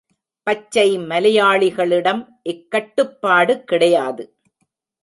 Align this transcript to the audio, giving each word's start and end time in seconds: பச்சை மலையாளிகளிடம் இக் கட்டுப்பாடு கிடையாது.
பச்சை 0.47 0.97
மலையாளிகளிடம் 0.99 2.23
இக் 2.43 2.65
கட்டுப்பாடு 2.69 3.63
கிடையாது. 3.63 4.25